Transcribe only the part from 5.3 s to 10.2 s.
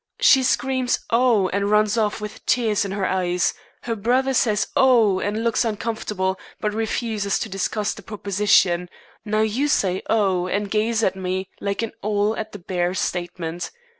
looks uncomfortable, but refuses to discuss the proposition. Now you say